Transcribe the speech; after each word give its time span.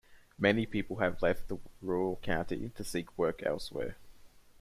Many 0.39 0.65
people 0.65 0.95
have 0.95 1.21
left 1.21 1.47
the 1.47 1.59
rural 1.79 2.15
county 2.23 2.71
to 2.75 2.83
seek 2.83 3.15
work 3.19 3.43
elsewhere. 3.45 3.97